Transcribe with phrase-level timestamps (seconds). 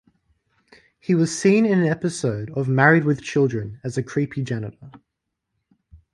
[0.99, 3.03] He was seen in an episode of "Married...
[3.05, 4.89] with Children" as a creepy janitor.